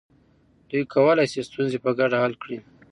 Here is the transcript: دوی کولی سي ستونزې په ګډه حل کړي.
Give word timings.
دوی 0.69 0.83
کولی 0.93 1.25
سي 1.31 1.39
ستونزې 1.49 1.77
په 1.85 1.91
ګډه 1.99 2.17
حل 2.23 2.33
کړي. 2.41 2.57